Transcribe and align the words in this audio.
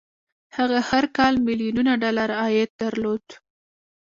هغه 0.57 0.79
هر 0.89 1.03
کال 1.17 1.33
ميليونونه 1.45 1.93
ډالر 2.01 2.29
عايد 2.41 2.69
درلود. 2.81 3.25